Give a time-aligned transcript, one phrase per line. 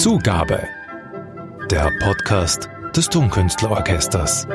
[0.00, 0.66] Zugabe.
[1.70, 4.46] Der Podcast des Tonkünstlerorchesters.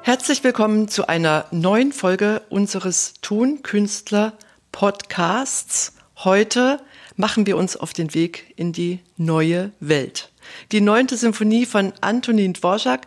[0.00, 4.32] Herzlich willkommen zu einer neuen Folge unseres Tonkünstler
[4.72, 5.92] Podcasts.
[6.16, 6.80] Heute
[7.16, 10.30] machen wir uns auf den Weg in die neue Welt.
[10.72, 13.02] Die neunte Symphonie von Antonin Dvorak.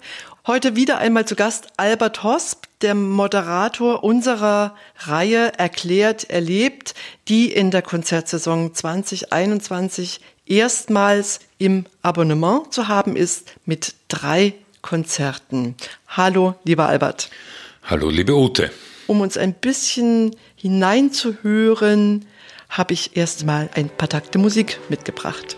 [0.46, 6.94] Heute wieder einmal zu Gast Albert Hosp, der Moderator unserer Reihe Erklärt, Erlebt,
[7.30, 15.76] die in der Konzertsaison 2021 erstmals im Abonnement zu haben ist mit drei Konzerten.
[16.08, 17.30] Hallo, lieber Albert.
[17.84, 18.72] Hallo, liebe Ute.
[19.08, 22.26] Um uns ein bisschen hineinzuhören,
[22.70, 25.58] habe ich erstmal ein paar Takte Musik mitgebracht.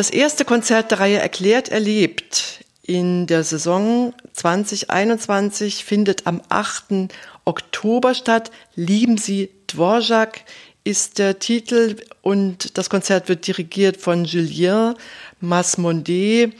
[0.00, 7.12] Das erste Konzert der Reihe Erklärt erlebt in der Saison 2021 findet am 8.
[7.44, 8.50] Oktober statt.
[8.74, 10.40] Lieben Sie Dvorak
[10.84, 14.94] ist der Titel und das Konzert wird dirigiert von Julien
[15.38, 16.54] Masmondet,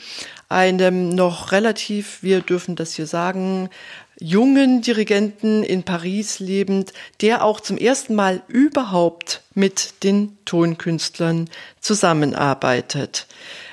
[0.51, 3.71] einem noch relativ, wir dürfen das hier sagen,
[4.21, 11.49] jungen Dirigenten in Paris lebend, der auch zum ersten Mal überhaupt mit den Tonkünstlern
[11.81, 13.27] zusammenarbeitet.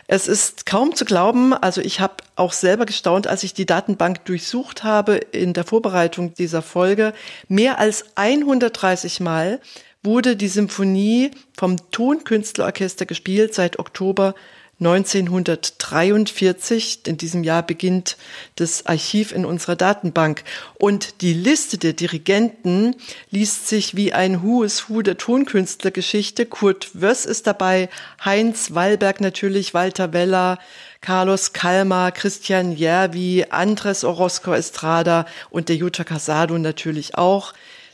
[0.08, 4.24] Es ist kaum zu glauben, also ich habe auch selber gestaunt, als ich die Datenbank
[4.24, 7.14] durchsucht habe in der Vorbereitung dieser Folge.
[7.50, 9.60] Mehr als 130 Mal
[10.04, 14.34] wurde die Symphonie vom Tonkünstlerorchester gespielt seit Oktober
[14.80, 17.00] 1943.
[17.08, 18.16] In diesem Jahr beginnt
[18.56, 20.44] das Archiv in unserer Datenbank.
[20.76, 22.96] Und die Liste der Dirigenten
[23.32, 26.46] liest sich wie ein Who is Who der Tonkünstlergeschichte.
[26.46, 27.90] Kurt Wöss ist dabei,
[28.24, 30.60] Heinz Wallberg natürlich, Walter Weller,
[31.02, 37.54] Carlos Kalmar, Christian Järvi, Andres Orozco Estrada und der Jutta Casado natürlich auch.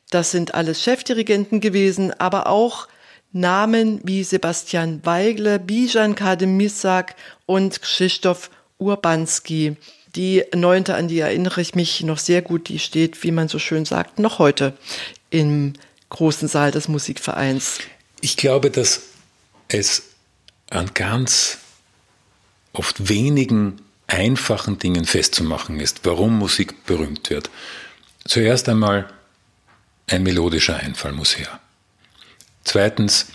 [0.10, 2.90] Das sind alles Chefdirigenten gewesen, aber auch
[3.34, 9.76] Namen wie Sebastian Weigle, Bijan Kademisak und Krzysztof Urbanski.
[10.16, 13.58] Die neunte, an die erinnere ich mich noch sehr gut, die steht, wie man so
[13.58, 14.78] schön sagt, noch heute
[15.32, 15.74] im
[16.10, 17.80] großen Saal des Musikvereins.
[18.22, 19.02] Ich glaube, dass
[19.68, 20.04] es
[20.70, 21.58] an ganz
[22.72, 27.50] oft wenigen einfachen Dingen festzumachen ist, warum Musik berühmt wird.
[28.26, 29.10] Zuerst einmal
[30.08, 31.60] ein melodischer Einfall muss her.
[32.63, 33.28] Zweitens,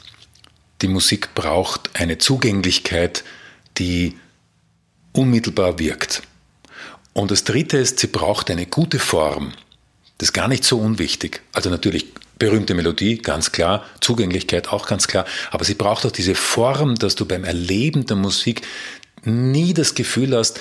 [0.83, 3.25] die Musik braucht eine Zugänglichkeit,
[3.79, 4.17] die
[5.13, 6.23] unmittelbar wirkt.
[7.13, 9.53] Und das Dritte ist, sie braucht eine gute Form.
[10.19, 11.43] Das ist gar nicht so unwichtig.
[11.53, 12.07] Also natürlich
[12.39, 17.17] berühmte Melodie, ganz klar, Zugänglichkeit auch ganz klar, aber sie braucht auch diese Form, dass
[17.17, 18.63] du beim Erleben der Musik
[19.25, 20.61] nie das Gefühl hast,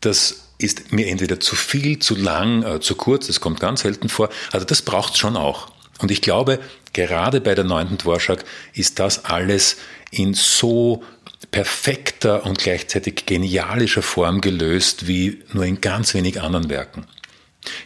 [0.00, 4.08] das ist mir entweder zu viel, zu lang, äh, zu kurz, das kommt ganz selten
[4.08, 4.28] vor.
[4.50, 5.68] Also das braucht es schon auch.
[5.98, 6.58] Und ich glaube,
[6.92, 8.44] gerade bei der neunten Dvorak
[8.74, 9.76] ist das alles
[10.10, 11.02] in so
[11.50, 17.06] perfekter und gleichzeitig genialischer Form gelöst wie nur in ganz wenig anderen Werken.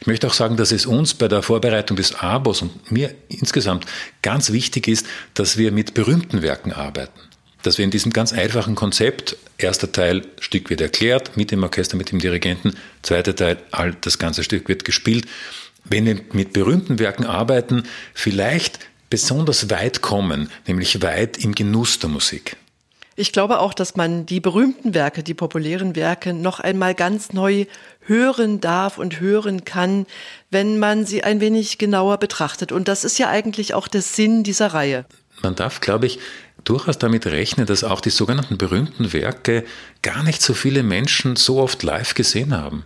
[0.00, 3.84] Ich möchte auch sagen, dass es uns bei der Vorbereitung des Abos und mir insgesamt
[4.22, 7.20] ganz wichtig ist, dass wir mit berühmten Werken arbeiten.
[7.62, 11.96] Dass wir in diesem ganz einfachen Konzept, erster Teil, Stück wird erklärt, mit dem Orchester,
[11.96, 13.58] mit dem Dirigenten, zweiter Teil,
[14.00, 15.26] das ganze Stück wird gespielt,
[15.84, 17.84] wenn wir mit berühmten Werken arbeiten,
[18.14, 18.80] vielleicht
[19.10, 22.56] besonders weit kommen, nämlich weit im Genuss der Musik.
[23.18, 27.64] Ich glaube auch, dass man die berühmten Werke, die populären Werke noch einmal ganz neu
[28.00, 30.04] hören darf und hören kann,
[30.50, 32.72] wenn man sie ein wenig genauer betrachtet.
[32.72, 35.06] Und das ist ja eigentlich auch der Sinn dieser Reihe.
[35.42, 36.18] Man darf, glaube ich,
[36.64, 39.64] durchaus damit rechnen, dass auch die sogenannten berühmten Werke
[40.02, 42.84] gar nicht so viele Menschen so oft live gesehen haben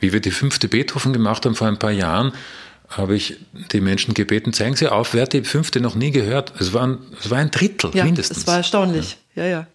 [0.00, 2.32] wie wir die fünfte Beethoven gemacht haben vor ein paar Jahren,
[2.90, 3.36] habe ich
[3.72, 6.52] die Menschen gebeten, zeigen Sie auf, wer hat die fünfte noch nie gehört?
[6.60, 8.38] Es war ein, es war ein Drittel ja, mindestens.
[8.38, 9.16] Es war erstaunlich.
[9.34, 9.50] Ja, ja.
[9.50, 9.66] ja.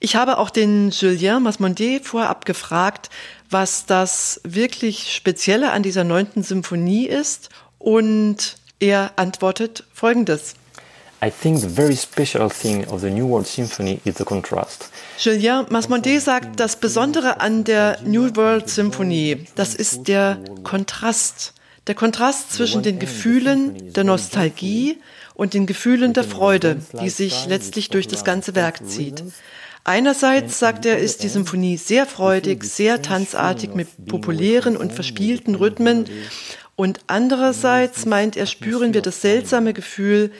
[0.00, 3.08] Ich habe auch den Julien Masmondet vorab gefragt,
[3.50, 7.50] was das wirklich Spezielle an dieser neunten Symphonie ist.
[7.78, 10.54] Und er antwortet Folgendes.
[11.24, 14.90] I think the very special thing of the New World Symphony is the contrast.
[15.18, 21.54] Julien Masmondet sagt, das Besondere an der New World Symphonie, das ist der Kontrast.
[21.86, 24.98] Der Kontrast zwischen den Gefühlen der Nostalgie
[25.34, 29.24] und den Gefühlen der Freude, die sich letztlich durch das ganze Werk zieht.
[29.84, 36.04] Einerseits, sagt er, ist die Symphonie sehr freudig, sehr tanzartig mit populären und verspielten Rhythmen.
[36.76, 40.30] Und andererseits, meint er, spüren wir das seltsame Gefühl,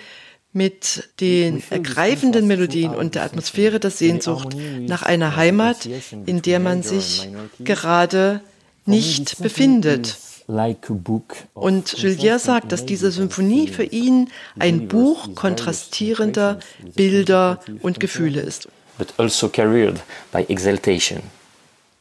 [0.52, 5.88] mit den ergreifenden Melodien und der Atmosphäre der Sehnsucht nach einer Heimat,
[6.26, 7.30] in der man sich
[7.64, 8.42] gerade
[8.84, 10.18] nicht befindet.
[11.54, 16.60] Und Julien sagt, dass diese Symphonie für ihn ein Buch kontrastierender
[16.94, 18.68] Bilder und Gefühle ist.
[18.98, 19.14] Also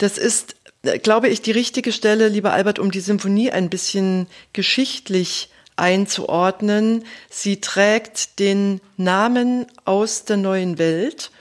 [0.01, 0.55] das ist,
[1.03, 7.05] glaube ich, die richtige Stelle, lieber Albert, um die Symphonie ein bisschen geschichtlich einzuordnen.
[7.29, 11.31] Sie trägt den Namen aus der neuen Welt,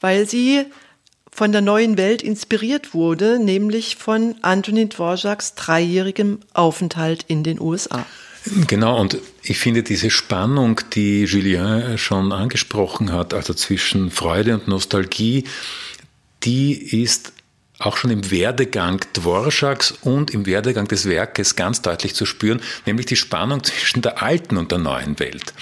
[0.00, 0.64] weil sie
[1.36, 8.06] von der neuen Welt inspiriert wurde, nämlich von Antonin Dvorak's dreijährigem Aufenthalt in den USA.
[8.66, 14.66] Genau, und ich finde diese Spannung, die Julien schon angesprochen hat, also zwischen Freude und
[14.66, 15.44] Nostalgie,
[16.42, 16.72] die
[17.02, 17.32] ist
[17.78, 23.04] auch schon im Werdegang Dvoraks und im Werdegang des Werkes ganz deutlich zu spüren, nämlich
[23.04, 25.52] die Spannung zwischen der alten und der neuen Welt.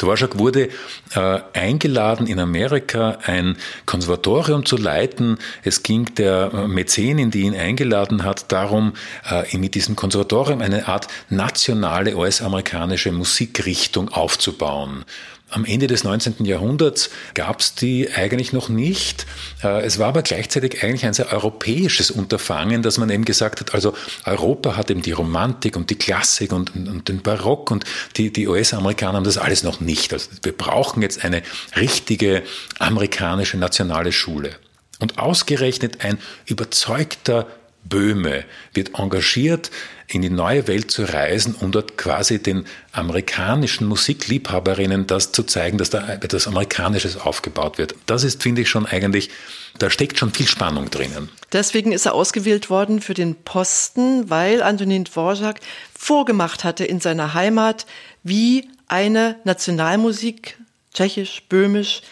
[0.00, 0.68] Dvorak wurde
[1.14, 3.56] äh, eingeladen, in Amerika ein
[3.86, 5.38] Konservatorium zu leiten.
[5.62, 8.94] Es ging der äh, Mäzenin, die ihn eingeladen hat, darum,
[9.28, 15.04] äh, mit diesem Konservatorium eine Art nationale US-amerikanische Musikrichtung aufzubauen.
[15.50, 16.44] Am Ende des 19.
[16.44, 19.26] Jahrhunderts gab es die eigentlich noch nicht.
[19.62, 23.74] Äh, es war aber gleichzeitig eigentlich ein sehr europäisches Unterfangen, dass man eben gesagt hat,
[23.74, 23.94] also
[24.24, 27.84] Europa hat eben die Romantik und die Klassik und, und den Barock und
[28.16, 30.12] die, die US-Amerikaner haben das alles noch nicht.
[30.12, 31.42] Also wir brauchen jetzt eine
[31.76, 32.42] richtige
[32.78, 34.56] amerikanische nationale Schule.
[35.00, 37.46] Und ausgerechnet ein überzeugter
[37.84, 38.44] Böhme
[38.74, 39.70] wird engagiert,
[40.12, 45.78] in die neue Welt zu reisen, um dort quasi den amerikanischen Musikliebhaberinnen das zu zeigen,
[45.78, 47.94] dass da etwas Amerikanisches aufgebaut wird.
[48.06, 49.30] Das ist, finde ich, schon eigentlich,
[49.78, 51.28] da steckt schon viel Spannung drinnen.
[51.52, 55.60] Deswegen ist er ausgewählt worden für den Posten, weil Antonin Dvorak
[55.96, 57.86] vorgemacht hatte in seiner Heimat,
[58.22, 60.58] wie eine Nationalmusik,
[60.92, 62.02] tschechisch, böhmisch,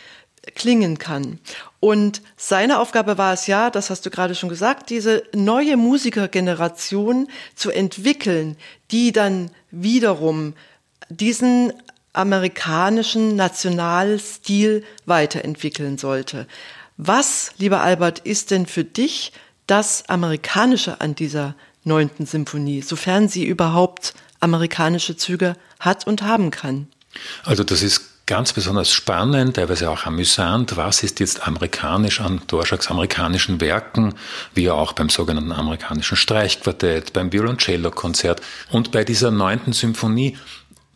[0.55, 1.39] klingen kann.
[1.81, 7.29] Und seine Aufgabe war es ja, das hast du gerade schon gesagt, diese neue Musikergeneration
[7.55, 8.57] zu entwickeln,
[8.91, 10.55] die dann wiederum
[11.09, 11.73] diesen
[12.13, 16.47] amerikanischen Nationalstil weiterentwickeln sollte.
[16.97, 19.33] Was, lieber Albert, ist denn für dich
[19.69, 21.55] das Amerikanische an dieser
[21.85, 26.89] neunten Symphonie, sofern sie überhaupt amerikanische Züge hat und haben kann?
[27.45, 32.89] Also das ist ganz besonders spannend, teilweise auch amüsant, was ist jetzt amerikanisch an Dorschaks
[32.89, 34.15] amerikanischen Werken,
[34.55, 38.43] wie auch beim sogenannten amerikanischen Streichquartett, beim Violoncello-Konzert.
[38.71, 40.37] Und bei dieser neunten Symphonie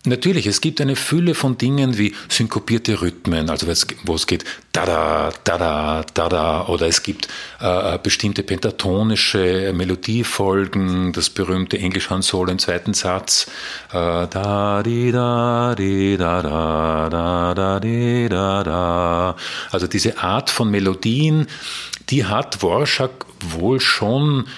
[0.05, 3.69] Natürlich, es gibt eine Fülle von Dingen wie synkopierte Rhythmen, also
[4.03, 7.29] wo es geht da-da, da-da, da-da, oder es gibt
[7.61, 13.47] äh, bestimmte pentatonische Melodiefolgen, das berühmte Englisch Han im zweiten Satz,
[13.93, 19.37] äh, da di da di da da da da di da da.
[19.71, 21.47] Also diese Art von Melodien,
[22.11, 24.49] die hat Worschak wohl schon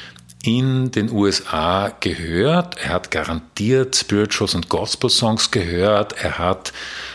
[0.45, 2.77] in den USA gehört.
[2.77, 6.13] Er hat garantiert Spirituals und Gospel Songs gehört.
[6.23, 6.75] Er hat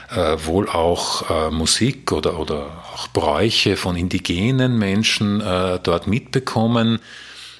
[0.10, 7.00] äh, wohl auch äh, Musik oder, oder auch Bräuche von indigenen Menschen äh, dort mitbekommen.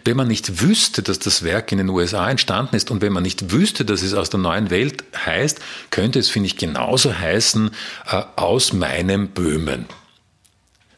[0.06, 3.22] Wenn man nicht wüsste, dass das Werk in den USA entstanden ist und wenn man
[3.22, 5.60] nicht wüsste, dass es aus der neuen Welt heißt,
[5.92, 7.70] könnte es, finde ich, genauso heißen,
[8.10, 9.86] äh, aus meinem Böhmen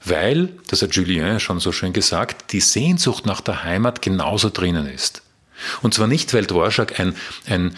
[0.04, 4.88] weil, das hat Julien schon so schön gesagt, die Sehnsucht nach der Heimat genauso drinnen
[4.88, 5.22] ist.
[5.82, 7.16] Und zwar nicht, weil Dvorak ein,
[7.48, 7.76] ein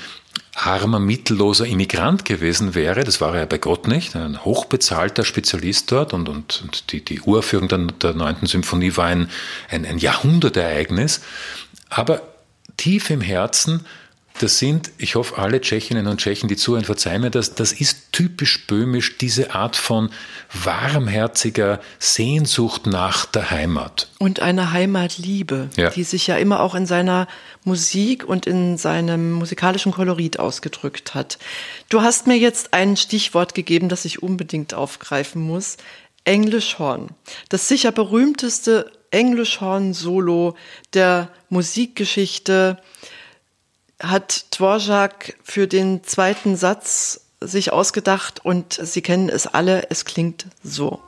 [0.55, 5.91] armer, mittelloser Immigrant gewesen wäre, das war er ja bei Gott nicht, ein hochbezahlter Spezialist
[5.91, 8.45] dort und, und, und die, die Uraufführung der, der 9.
[8.45, 9.29] Symphonie war ein,
[9.69, 11.21] ein, ein Jahrhundertereignis,
[11.89, 12.21] aber
[12.77, 13.85] tief im Herzen
[14.39, 18.11] Das sind, ich hoffe, alle Tschechinnen und Tschechen, die zuhören, verzeihen mir das, das ist
[18.11, 20.09] typisch böhmisch, diese Art von
[20.53, 24.09] warmherziger Sehnsucht nach der Heimat.
[24.19, 25.91] Und eine Heimatliebe, Ja.
[25.91, 27.27] die sich ja immer auch in seiner
[27.63, 31.37] Musik und in seinem musikalischen Kolorit ausgedrückt hat.
[31.89, 35.77] Du hast mir jetzt ein Stichwort gegeben, das ich unbedingt aufgreifen muss.
[36.25, 37.09] Englischhorn.
[37.49, 40.55] Das sicher berühmteste Englischhorn-Solo
[40.93, 42.79] der Musikgeschichte
[44.01, 50.47] hat Dvorak für den zweiten Satz sich ausgedacht und Sie kennen es alle, es klingt
[50.63, 51.01] so.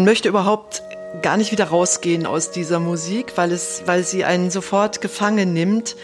[0.00, 0.82] Man möchte überhaupt
[1.20, 5.94] gar nicht wieder rausgehen aus dieser Musik, weil es, weil sie einen sofort gefangen nimmt.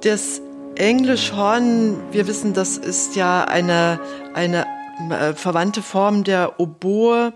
[0.00, 0.42] Das
[0.74, 4.00] Englischhorn, wir wissen, das ist ja eine,
[4.34, 4.66] eine
[5.12, 7.32] äh, verwandte Form der Oboe.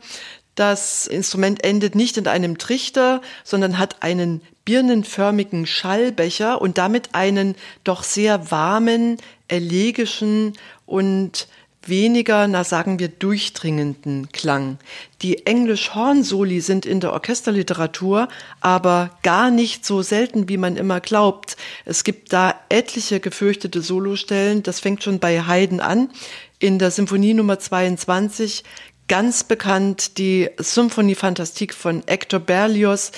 [0.57, 7.55] Das Instrument endet nicht in einem Trichter, sondern hat einen birnenförmigen Schallbecher und damit einen
[7.85, 10.55] doch sehr warmen, elegischen
[10.87, 11.47] und
[11.89, 14.79] weniger, na sagen wir, durchdringenden Klang.
[15.23, 18.29] Die Englisch-Horn-Soli sind in der Orchesterliteratur
[18.61, 21.57] aber gar nicht so selten, wie man immer glaubt.
[21.85, 24.63] Es gibt da etliche gefürchtete Solostellen.
[24.63, 26.11] Das fängt schon bei Haydn an.
[26.59, 28.65] In der Symphonie Nummer 22
[29.09, 33.13] ganz bekannt die Symphonie Fantastique von Hector Berlioz.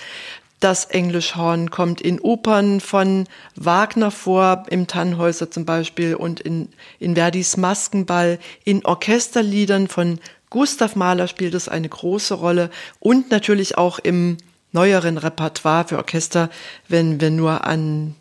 [0.61, 7.15] Das Englischhorn kommt in Opern von Wagner vor, im Tannhäuser zum Beispiel und in, in
[7.15, 12.71] Verdis Maskenball, in Orchesterliedern von Gustav Mahler spielt es eine große Rolle
[13.01, 14.39] und natürlich auch im
[14.73, 16.51] neueren Repertoire für Orchester,
[16.89, 18.15] wenn wir nur an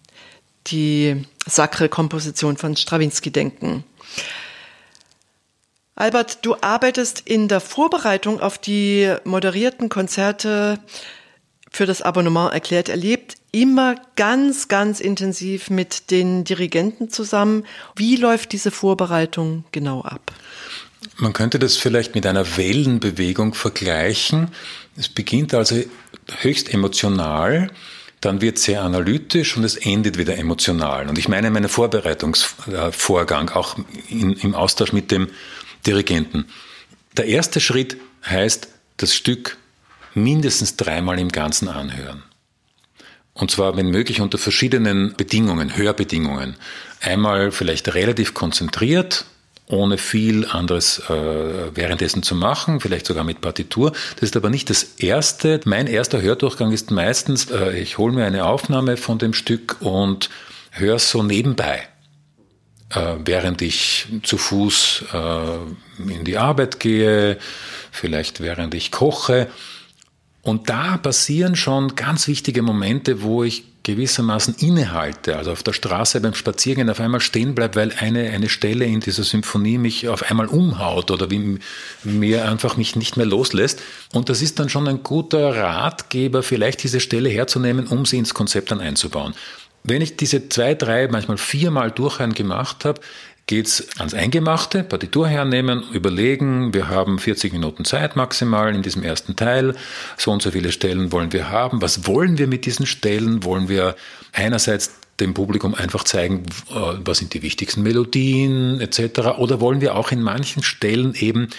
[0.68, 3.84] die Sacre Komposition von Stravinsky denken.
[5.96, 10.80] Albert, du arbeitest in der Vorbereitung auf die moderierten Konzerte
[11.76, 17.66] für das Abonnement erklärt erlebt, immer ganz, ganz intensiv mit den Dirigenten zusammen.
[17.98, 20.32] Wie läuft diese Vorbereitung genau ab?
[21.18, 24.52] Man könnte das vielleicht mit einer Wellenbewegung vergleichen.
[24.96, 25.84] Es beginnt also
[26.42, 27.70] höchst emotional,
[28.22, 31.10] dann wird sehr analytisch und es endet wieder emotional.
[31.10, 33.78] Und ich meine meinen Vorbereitungsvorgang, auch
[34.08, 35.28] in, im Austausch mit dem
[35.86, 36.46] Dirigenten.
[37.18, 39.58] Der erste Schritt heißt, das Stück
[40.16, 42.24] mindestens dreimal im Ganzen anhören.
[43.34, 46.56] Und zwar, wenn möglich, unter verschiedenen Bedingungen, Hörbedingungen.
[47.02, 49.26] Einmal vielleicht relativ konzentriert,
[49.68, 53.92] ohne viel anderes äh, währenddessen zu machen, vielleicht sogar mit Partitur.
[54.16, 55.60] Das ist aber nicht das erste.
[55.66, 60.30] Mein erster Hördurchgang ist meistens, äh, ich hole mir eine Aufnahme von dem Stück und
[60.72, 61.88] höre so nebenbei,
[62.92, 67.38] äh, während ich zu Fuß äh, in die Arbeit gehe,
[67.92, 69.48] vielleicht während ich koche.
[70.46, 76.22] Und da passieren schon ganz wichtige Momente, wo ich gewissermaßen innehalte, also auf der Straße
[76.22, 80.30] beim Spaziergehen auf einmal stehen bleibe, weil eine, eine Stelle in dieser Symphonie mich auf
[80.30, 81.60] einmal umhaut oder wie
[82.04, 83.82] mir einfach mich nicht mehr loslässt.
[84.14, 88.36] Und das ist dann schon ein guter Ratgeber, vielleicht diese Stelle herzunehmen, um sie ins
[88.36, 89.34] Konzept dann einzubauen.
[89.84, 93.02] Wenn ich diese zwei, drei, manchmal viermal Durchhören gemacht habe,
[93.48, 99.36] geht's ans Eingemachte, Partitur hernehmen, überlegen, wir haben 40 Minuten Zeit maximal in diesem ersten
[99.36, 99.76] Teil,
[100.18, 103.70] so und so viele Stellen wollen wir haben, was wollen wir mit diesen Stellen, wollen
[103.70, 103.96] wir
[104.34, 109.38] einerseits dem Publikum einfach zeigen, was sind die wichtigsten Melodien etc.
[109.38, 111.50] Oder wollen wir auch in manchen Stellen eben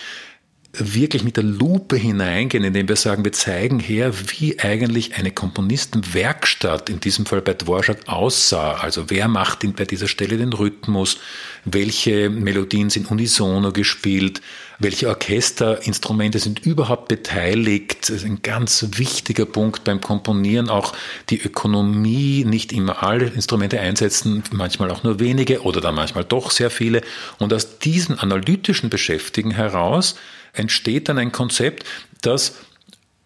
[0.78, 6.90] wirklich mit der Lupe hineingehen, indem wir sagen, wir zeigen her, wie eigentlich eine Komponistenwerkstatt,
[6.90, 8.74] in diesem Fall bei Dvorak, aussah.
[8.74, 11.18] Also wer macht bei dieser Stelle den Rhythmus,
[11.64, 14.40] welche Melodien sind unisono gespielt,
[14.78, 18.02] welche Orchesterinstrumente sind überhaupt beteiligt.
[18.02, 20.92] Das ist ein ganz wichtiger Punkt beim Komponieren, auch
[21.30, 26.50] die Ökonomie, nicht immer alle Instrumente einsetzen, manchmal auch nur wenige oder dann manchmal doch
[26.50, 27.02] sehr viele.
[27.38, 30.16] Und aus diesem analytischen Beschäftigen heraus
[30.56, 31.84] entsteht dann ein Konzept,
[32.22, 32.56] das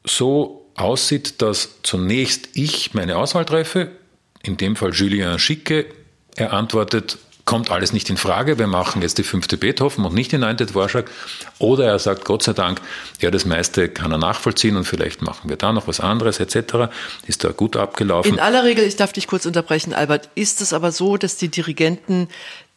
[0.05, 3.91] so aussieht, dass zunächst ich meine Auswahl treffe,
[4.43, 5.87] in dem Fall Julien schicke,
[6.37, 10.31] er antwortet, kommt alles nicht in Frage, wir machen jetzt die fünfte Beethoven und nicht
[10.31, 11.11] die neunte Dvorak.
[11.59, 12.81] Oder er sagt, Gott sei Dank,
[13.21, 16.93] ja, das meiste kann er nachvollziehen und vielleicht machen wir da noch was anderes etc.
[17.27, 18.35] Ist da gut abgelaufen.
[18.35, 21.49] In aller Regel, ich darf dich kurz unterbrechen, Albert, ist es aber so, dass die
[21.49, 22.29] Dirigenten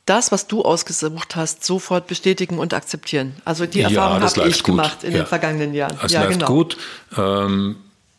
[0.06, 3.36] das, was du ausgesucht hast, sofort bestätigen und akzeptieren.
[3.46, 4.66] Also die Erfahrung ja, habe ich gut.
[4.66, 5.20] gemacht in ja.
[5.20, 5.98] den vergangenen Jahren.
[6.04, 6.48] Es ja, läuft genau.
[6.48, 6.78] gut.
[7.18, 7.78] Ähm,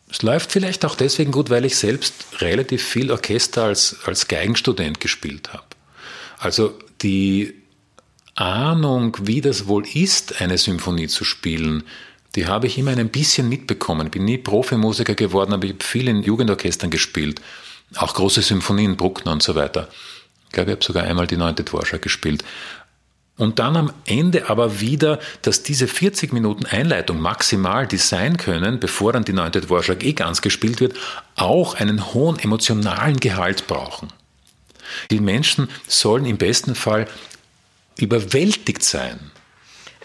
[0.09, 4.99] es läuft vielleicht auch deswegen gut, weil ich selbst relativ viel Orchester als, als Geigenstudent
[4.99, 5.65] gespielt habe.
[6.37, 7.53] Also die
[8.35, 11.83] Ahnung, wie das wohl ist, eine Symphonie zu spielen,
[12.35, 14.07] die habe ich immer ein bisschen mitbekommen.
[14.07, 17.41] Ich bin nie Profimusiker geworden, aber ich habe viel in Jugendorchestern gespielt.
[17.95, 19.87] Auch große Symphonien, Bruckner und so weiter.
[20.55, 22.45] Ich glaube, ich habe sogar einmal die neunte Dvorak gespielt.
[23.35, 28.79] Und dann am Ende aber wieder, dass diese 40 Minuten Einleitung maximal, die sein können,
[28.79, 30.95] bevor dann die neunte Dvorak eh ganz gespielt wird,
[31.35, 34.13] auch einen hohen emotionalen Gehalt brauchen.
[35.11, 37.09] Die Menschen sollen im besten Fall
[37.97, 39.19] überwältigt sein.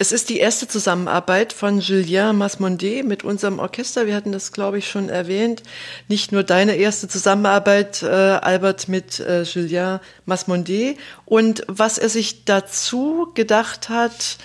[0.01, 4.07] Es ist die erste Zusammenarbeit von Julien Masmondet mit unserem Orchester.
[4.07, 5.63] Wir hatten das, glaube ich, schon erwähnt.
[6.09, 10.97] Nicht nur deine erste Zusammenarbeit, äh, Albert, mit äh, Julien Masmondet.
[11.27, 14.39] Und was er sich dazu gedacht hat,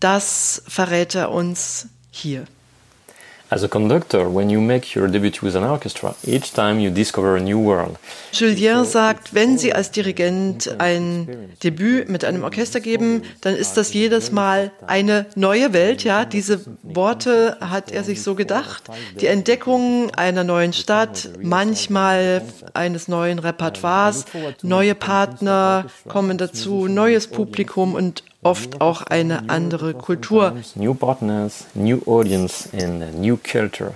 [0.00, 2.46] das verrät er uns hier.
[3.52, 7.36] As a conductor, when you make your debut with an orchestra, each time you discover
[7.36, 7.98] a new world.
[8.32, 13.92] Julien sagt, wenn Sie als Dirigent ein Debüt mit einem Orchester geben, dann ist das
[13.92, 16.02] jedes Mal eine neue Welt.
[16.02, 18.84] Ja, diese Worte hat er sich so gedacht.
[19.20, 22.40] Die Entdeckung einer neuen Stadt, manchmal
[22.72, 24.24] eines neuen Repertoires,
[24.62, 30.54] neue Partner kommen dazu, neues Publikum und oft auch eine andere Kultur.
[30.74, 33.94] New partners, new audience and new culture.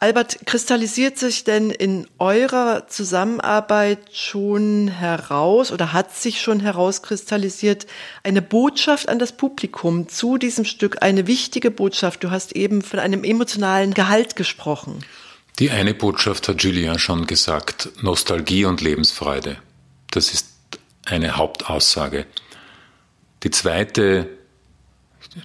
[0.00, 7.86] Albert, kristallisiert sich denn in eurer Zusammenarbeit schon heraus oder hat sich schon herauskristallisiert
[8.22, 12.24] eine Botschaft an das Publikum zu diesem Stück, eine wichtige Botschaft?
[12.24, 15.04] Du hast eben von einem emotionalen Gehalt gesprochen.
[15.60, 19.56] Die eine Botschaft hat Julien schon gesagt, Nostalgie und Lebensfreude.
[20.10, 20.48] Das ist
[21.06, 22.26] eine Hauptaussage.
[23.44, 24.28] Die zweite,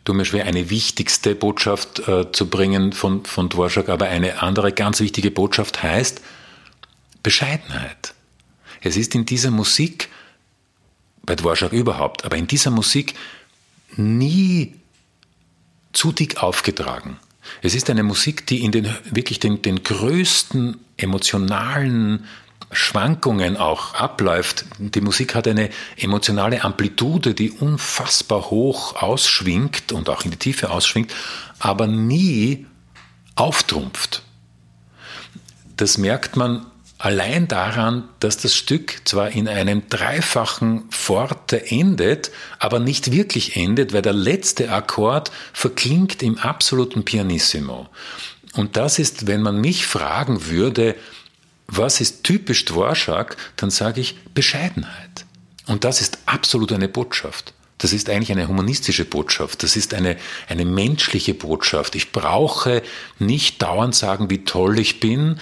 [0.04, 4.72] tut mir schwer, eine wichtigste Botschaft äh, zu bringen von, von Dvorak, aber eine andere
[4.72, 6.22] ganz wichtige Botschaft heißt
[7.22, 8.14] Bescheidenheit.
[8.82, 10.10] Es ist in dieser Musik,
[11.24, 13.14] bei Dvorak überhaupt, aber in dieser Musik
[13.96, 14.76] nie
[15.92, 17.20] zu dick aufgetragen.
[17.62, 22.26] Es ist eine Musik, die in den wirklich den, den größten emotionalen
[22.72, 24.66] Schwankungen auch abläuft.
[24.78, 30.70] Die Musik hat eine emotionale Amplitude, die unfassbar hoch ausschwingt und auch in die Tiefe
[30.70, 31.14] ausschwingt,
[31.60, 32.68] aber nie
[33.36, 34.22] auftrumpft.
[35.78, 36.66] Das merkt man
[37.00, 42.30] allein daran, dass das Stück zwar in einem dreifachen Forte endet,
[42.60, 47.88] aber nicht wirklich endet, weil der letzte Akkord verklingt im absoluten Pianissimo.
[48.54, 50.96] Und das ist, wenn man mich fragen würde,
[51.72, 55.26] was ist typisch Dvorak, dann sage ich Bescheidenheit.
[55.68, 57.54] Und das ist absolut eine Botschaft.
[57.78, 59.64] Das ist eigentlich eine humanistische Botschaft.
[59.64, 61.96] Das ist eine, eine menschliche Botschaft.
[61.96, 62.82] Ich brauche
[63.20, 65.40] nicht dauernd sagen, wie toll ich bin,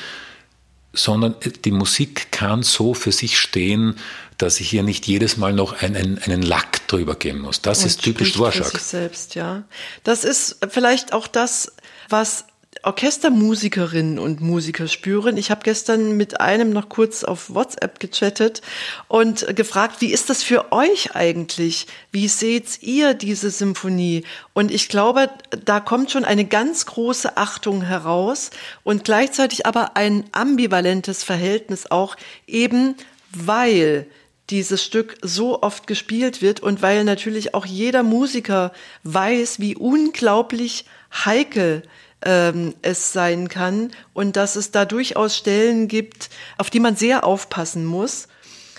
[0.93, 1.35] sondern
[1.65, 3.95] die Musik kann so für sich stehen,
[4.37, 7.61] dass ich hier nicht jedes Mal noch einen, einen Lack drüber geben muss.
[7.61, 8.77] Das Und ist typisch Dvorak.
[8.79, 9.63] selbst, ja.
[10.03, 11.71] Das ist vielleicht auch das,
[12.09, 12.45] was
[12.83, 15.37] Orchestermusikerinnen und Musiker spüren.
[15.37, 18.61] Ich habe gestern mit einem noch kurz auf WhatsApp gechattet
[19.07, 21.87] und gefragt, wie ist das für euch eigentlich?
[22.11, 24.23] Wie seht ihr diese Symphonie?
[24.53, 25.29] Und ich glaube,
[25.65, 28.51] da kommt schon eine ganz große Achtung heraus
[28.83, 32.15] und gleichzeitig aber ein ambivalentes Verhältnis auch
[32.47, 32.95] eben,
[33.31, 34.07] weil
[34.49, 38.71] dieses Stück so oft gespielt wird und weil natürlich auch jeder Musiker
[39.03, 40.85] weiß, wie unglaublich
[41.25, 41.83] heikel
[42.23, 47.23] ähm, es sein kann und dass es da durchaus Stellen gibt, auf die man sehr
[47.23, 48.27] aufpassen muss.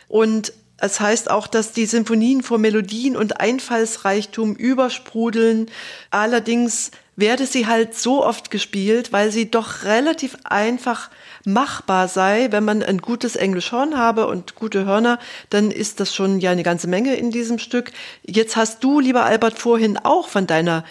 [0.08, 5.66] Und es heißt auch, dass die Sinfonien vor Melodien und Einfallsreichtum übersprudeln.
[6.10, 11.10] Allerdings werde sie halt so oft gespielt, weil sie doch relativ einfach
[11.44, 12.52] machbar sei.
[12.52, 15.18] Wenn man ein gutes Englischhorn habe und gute Hörner,
[15.50, 17.90] dann ist das schon ja eine ganze Menge in diesem Stück.
[18.22, 20.84] Jetzt hast du, lieber Albert, vorhin auch von deiner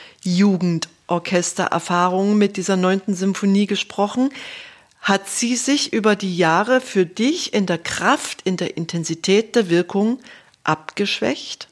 [1.07, 4.29] Jugendorchestererfahrung mit dieser neunten Symphonie gesprochen.
[5.01, 9.69] Hat sie sich über die Jahre für dich in der Kraft, in der Intensität der
[9.69, 10.19] Wirkung
[10.63, 11.69] abgeschwächt?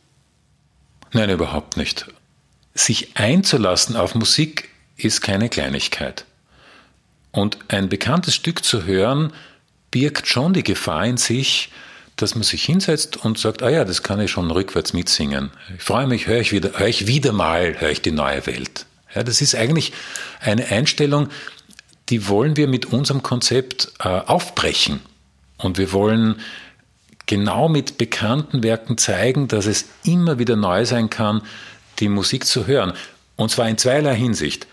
[1.12, 2.08] Nein, überhaupt nicht.
[2.74, 6.26] Sich einzulassen auf Musik ist keine Kleinigkeit.
[7.32, 9.34] Und ein bekanntes Stück zu hören,
[9.91, 11.71] birgt schon die Gefahr in sich,
[12.15, 15.52] dass man sich hinsetzt und sagt, ah ja, das kann ich schon rückwärts mitsingen.
[15.76, 18.86] Ich freue mich, höre ich wieder, höre ich wieder mal, höre ich die neue Welt.
[19.15, 19.93] Ja, das ist eigentlich
[20.41, 21.30] eine Einstellung,
[22.10, 24.99] die wollen wir mit unserem Konzept äh, aufbrechen.
[25.58, 26.36] Und wir wollen
[27.25, 31.41] genau mit bekannten Werken zeigen, dass es immer wieder neu sein kann,
[31.99, 32.93] die Musik zu hören.
[33.36, 34.67] Und zwar in zweierlei Hinsicht.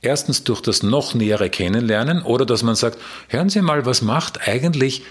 [0.00, 4.46] Erstens durch das noch nähere Kennenlernen oder dass man sagt, hören Sie mal, was macht
[4.46, 5.02] eigentlich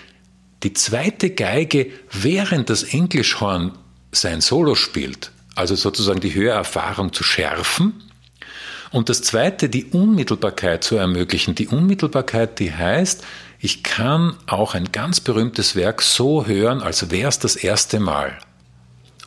[0.63, 3.73] die zweite Geige, während das Englischhorn
[4.11, 5.31] sein Solo spielt.
[5.55, 8.06] Also sozusagen die Hörerfahrung zu schärfen.
[8.91, 11.55] Und das zweite, die Unmittelbarkeit zu ermöglichen.
[11.55, 13.23] Die Unmittelbarkeit, die heißt,
[13.59, 18.37] ich kann auch ein ganz berühmtes Werk so hören, als wäre es das erste Mal.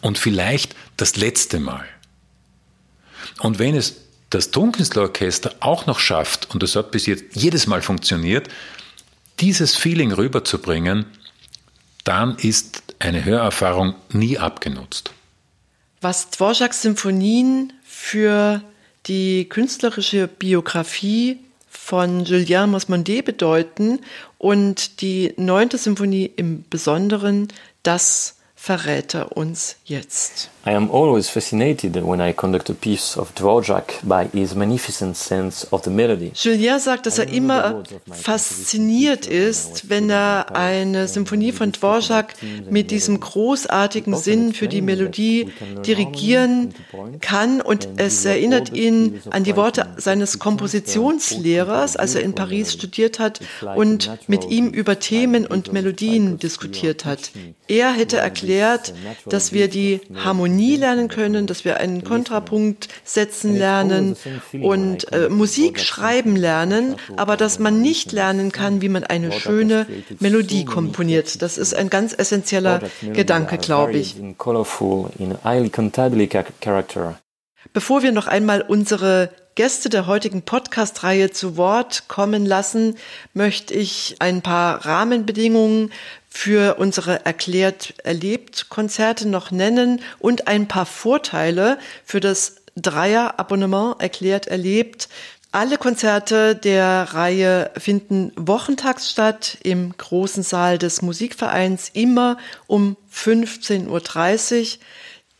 [0.00, 1.84] Und vielleicht das letzte Mal.
[3.40, 3.96] Und wenn es
[4.30, 8.48] das Tonkünstlerorchester auch noch schafft, und das hat bis jetzt jedes Mal funktioniert,
[9.40, 11.06] dieses Feeling rüberzubringen,
[12.04, 15.10] dann ist eine Hörerfahrung nie abgenutzt.
[16.00, 18.62] Was Dvorak's Symphonien für
[19.06, 24.00] die künstlerische Biografie von Julien Mosmondet bedeuten
[24.38, 27.48] und die neunte Symphonie im Besonderen,
[27.82, 30.50] das verrät er uns jetzt.
[30.66, 35.66] I am always fascinated when I conduct a piece of Dvorak by his magnificent sense
[35.70, 36.32] of the melody.
[36.34, 42.34] Julien sagt, dass er immer fasziniert ist, wenn er eine Symphonie von Dvorak
[42.68, 45.50] mit diesem großartigen Sinn für die Melodie
[45.86, 46.74] dirigieren
[47.22, 53.18] kann und es erinnert ihn an die Worte seines Kompositionslehrers, als er in Paris studiert
[53.18, 53.40] hat
[53.74, 57.30] und mit ihm über Themen und Melodien diskutiert hat.
[57.66, 58.49] Er hätte erklärt,
[59.26, 64.16] dass wir die Harmonie Harmonie lernen können, dass wir einen Kontrapunkt setzen lernen
[64.60, 69.86] und äh, Musik schreiben lernen, aber dass man nicht lernen kann, wie man eine schöne
[70.18, 71.42] Melodie komponiert.
[71.42, 72.80] Das ist ein ganz essentieller
[73.12, 74.16] Gedanke, glaube ich.
[77.72, 82.96] Bevor wir noch einmal unsere Gäste der heutigen Podcast-Reihe zu Wort kommen lassen,
[83.34, 85.92] möchte ich ein paar Rahmenbedingungen
[86.28, 94.46] für unsere erklärt erlebt Konzerte noch nennen und ein paar Vorteile für das Dreier-Abonnement erklärt
[94.46, 95.08] erlebt.
[95.50, 103.88] Alle Konzerte der Reihe finden wochentags statt im großen Saal des Musikvereins immer um 15.30
[103.88, 104.78] Uhr.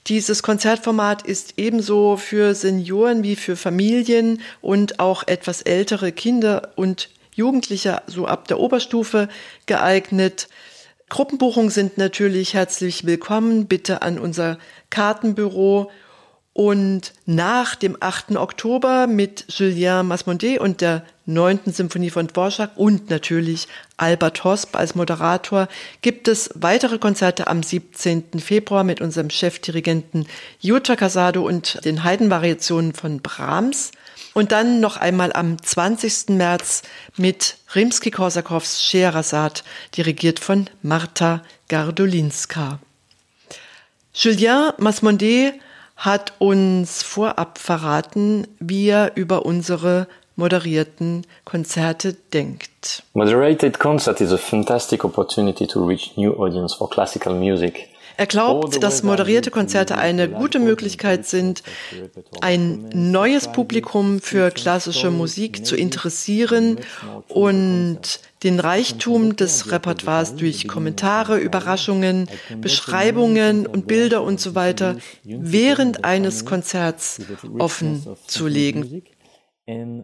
[0.07, 7.11] Dieses Konzertformat ist ebenso für Senioren wie für Familien und auch etwas ältere Kinder und
[7.35, 9.29] Jugendliche, so ab der Oberstufe
[9.67, 10.49] geeignet.
[11.11, 13.67] Gruppenbuchungen sind natürlich herzlich willkommen.
[13.67, 14.59] Bitte an unser
[14.91, 15.91] Kartenbüro.
[16.61, 18.37] Und nach dem 8.
[18.37, 21.61] Oktober mit Julien Masmondet und der 9.
[21.73, 25.69] Symphonie von Dvorak und natürlich Albert Hosp als Moderator
[26.03, 28.41] gibt es weitere Konzerte am 17.
[28.41, 30.27] Februar mit unserem Chefdirigenten
[30.61, 33.93] Jutta Casado und den Heidenvariationen von Brahms.
[34.35, 36.29] Und dann noch einmal am 20.
[36.29, 36.83] März
[37.17, 39.63] mit Rimsky-Korsakows Scheherazade,
[39.97, 42.81] dirigiert von Marta Gardolinska.
[44.13, 45.55] Julien Masmondet
[46.01, 53.03] hat uns vorab verraten, wie er über unsere moderierten Konzerte denkt.
[53.13, 57.91] Moderated concert is a fantastic opportunity to reach new audience for classical music.
[58.17, 61.63] Er glaubt, dass moderierte Konzerte eine gute Möglichkeit sind,
[62.41, 66.79] ein neues Publikum für klassische Musik zu interessieren
[67.29, 72.29] und den Reichtum des Repertoires durch Kommentare, Überraschungen,
[72.61, 77.21] Beschreibungen und Bilder und so weiter während eines Konzerts
[77.59, 79.03] offen zu legen.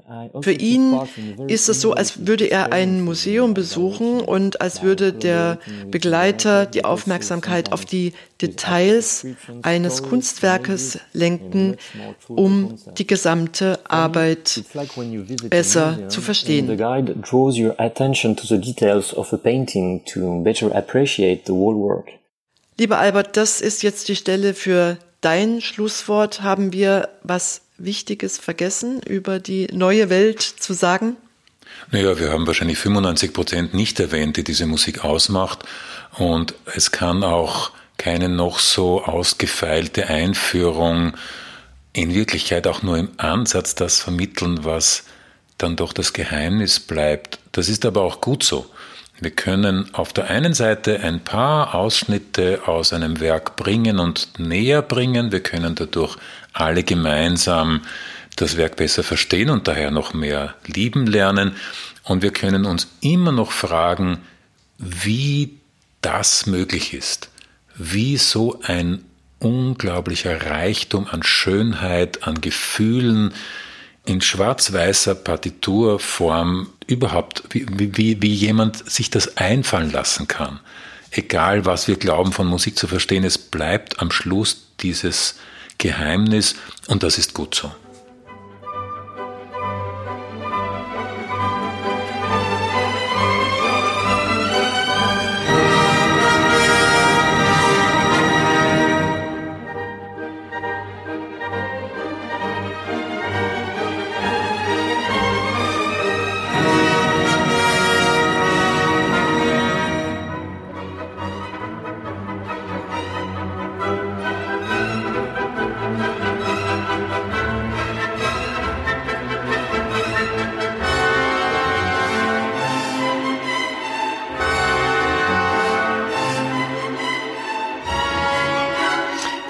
[0.08, 0.98] Also Für ihn
[1.48, 5.58] ist es so, als würde er ein Museum besuchen und als würde der
[5.90, 9.26] Begleiter die Aufmerksamkeit auf die Details
[9.62, 11.76] eines Kunstwerkes lenken,
[12.28, 14.64] um die gesamte Arbeit
[15.48, 16.68] besser zu verstehen.
[22.78, 26.42] Lieber Albert, das ist jetzt die Stelle für dein Schlusswort.
[26.42, 31.16] Haben wir was Wichtiges vergessen, über die neue Welt zu sagen?
[31.90, 35.64] Naja, wir haben wahrscheinlich 95 Prozent nicht erwähnt, die diese Musik ausmacht.
[36.16, 41.14] Und es kann auch keine noch so ausgefeilte Einführung
[41.92, 45.04] in Wirklichkeit auch nur im Ansatz das vermitteln, was
[45.56, 47.38] dann doch das Geheimnis bleibt.
[47.52, 48.66] Das ist aber auch gut so.
[49.18, 54.82] Wir können auf der einen Seite ein paar Ausschnitte aus einem Werk bringen und näher
[54.82, 55.32] bringen.
[55.32, 56.18] Wir können dadurch
[56.56, 57.82] alle gemeinsam
[58.36, 61.56] das Werk besser verstehen und daher noch mehr lieben lernen.
[62.02, 64.18] Und wir können uns immer noch fragen,
[64.78, 65.58] wie
[66.02, 67.30] das möglich ist,
[67.76, 69.04] wie so ein
[69.38, 73.32] unglaublicher Reichtum an Schönheit, an Gefühlen,
[74.04, 77.66] in schwarz-weißer Partiturform überhaupt, wie,
[77.96, 80.60] wie, wie jemand sich das einfallen lassen kann.
[81.10, 85.36] Egal, was wir glauben von Musik zu verstehen, es bleibt am Schluss dieses
[85.78, 86.54] Geheimnis
[86.88, 87.70] und das ist gut so.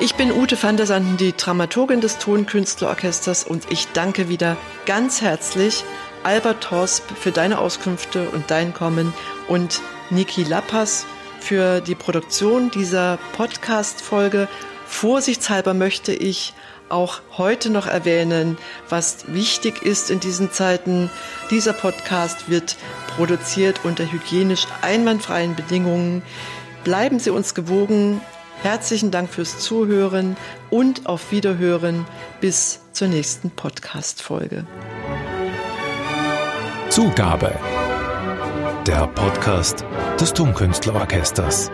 [0.07, 5.21] Ich bin Ute van der Sanden, die Dramaturgin des Tonkünstlerorchesters und ich danke wieder ganz
[5.21, 5.83] herzlich
[6.23, 9.13] Albert Horsp für deine Auskünfte und dein Kommen
[9.49, 11.07] und Niki Lappas
[11.41, 14.47] für die Produktion dieser Podcast-Folge.
[14.87, 16.55] Vorsichtshalber möchte ich
[16.89, 21.11] auch heute noch erwähnen, was wichtig ist in diesen Zeiten.
[21.51, 22.77] Dieser Podcast wird
[23.17, 26.23] produziert unter hygienisch einwandfreien Bedingungen.
[26.85, 28.21] Bleiben Sie uns gewogen.
[28.63, 30.37] Herzlichen Dank fürs Zuhören
[30.71, 32.07] und auf Wiederhören
[32.41, 34.67] bis zur nächsten Podcast-Folge.
[36.91, 37.53] Zugabe.
[38.87, 39.85] Der Podcast
[40.19, 41.71] des Tonkünstlerorchesters.